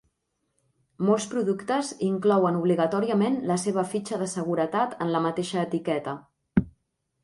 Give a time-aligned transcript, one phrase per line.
[1.09, 6.21] Molts productes inclouen obligatòriament la seva fitxa de seguretat en la mateixa etiqueta.